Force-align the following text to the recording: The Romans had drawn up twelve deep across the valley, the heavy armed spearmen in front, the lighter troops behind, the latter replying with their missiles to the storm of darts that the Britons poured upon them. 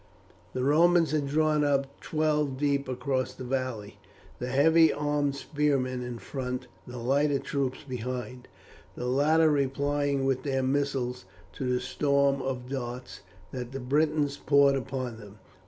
The 0.53 0.63
Romans 0.63 1.11
had 1.11 1.27
drawn 1.27 1.63
up 1.63 2.01
twelve 2.01 2.57
deep 2.57 2.87
across 2.89 3.35
the 3.35 3.43
valley, 3.43 3.99
the 4.39 4.47
heavy 4.47 4.91
armed 4.91 5.35
spearmen 5.35 6.01
in 6.01 6.17
front, 6.17 6.65
the 6.87 6.97
lighter 6.97 7.37
troops 7.37 7.83
behind, 7.87 8.47
the 8.95 9.05
latter 9.05 9.51
replying 9.51 10.25
with 10.25 10.41
their 10.41 10.63
missiles 10.63 11.25
to 11.53 11.71
the 11.71 11.79
storm 11.79 12.41
of 12.41 12.67
darts 12.67 13.19
that 13.51 13.73
the 13.73 13.79
Britons 13.79 14.37
poured 14.37 14.73
upon 14.75 15.17
them. 15.19 15.37